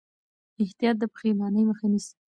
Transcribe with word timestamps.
احتیاط 0.63 0.95
د 0.99 1.03
پښېمانۍ 1.13 1.63
مخه 1.69 1.85
نیسي. 1.91 2.13